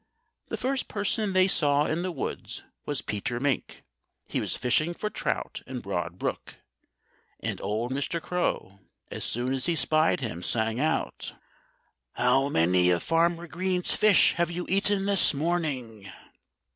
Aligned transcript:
The 0.49 0.57
first 0.57 0.87
person 0.87 1.33
they 1.33 1.47
saw 1.47 1.85
in 1.85 2.01
the 2.01 2.11
woods 2.11 2.63
was 2.87 3.03
Peter 3.03 3.39
Mink. 3.39 3.83
He 4.25 4.39
was 4.41 4.55
fishing 4.55 4.95
for 4.95 5.11
trout 5.11 5.61
in 5.67 5.79
Broad 5.79 6.17
Brook. 6.17 6.55
And 7.39 7.61
old 7.61 7.91
Mr. 7.91 8.19
Crow, 8.19 8.79
as 9.11 9.23
soon 9.23 9.53
as 9.53 9.67
he 9.67 9.75
spied 9.75 10.19
him, 10.19 10.41
sang 10.41 10.79
out: 10.79 11.35
"How 12.13 12.49
many 12.49 12.89
of 12.89 13.03
Farmer 13.03 13.45
Green's 13.45 13.93
fish 13.93 14.33
have 14.37 14.49
you 14.49 14.65
eaten 14.69 15.05
this 15.05 15.35
morning?" 15.35 16.11